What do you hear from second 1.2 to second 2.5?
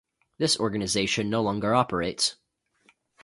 no longer operates.